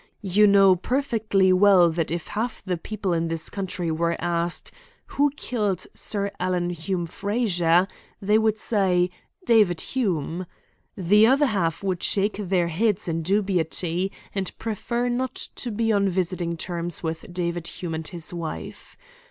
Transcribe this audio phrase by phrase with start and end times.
[0.23, 4.71] You know perfectly well that if half the people in this county were asked,
[5.09, 7.87] 'Who killed Sir Alan Hume Frazer?'
[8.19, 9.11] they would say
[9.45, 10.47] 'David Hume.'
[10.97, 16.09] The other half would shake their heads in dubiety, and prefer not to be on
[16.09, 18.97] visiting terms with David Hume and his wife.